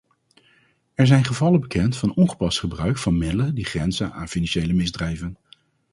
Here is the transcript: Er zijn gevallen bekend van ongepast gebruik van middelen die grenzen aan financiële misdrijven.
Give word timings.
Er 0.93 1.07
zijn 1.07 1.23
gevallen 1.25 1.59
bekend 1.59 1.97
van 1.97 2.13
ongepast 2.15 2.59
gebruik 2.59 2.97
van 2.97 3.17
middelen 3.17 3.55
die 3.55 3.65
grenzen 3.65 4.13
aan 4.13 4.27
financiële 4.29 4.73
misdrijven. 4.73 5.37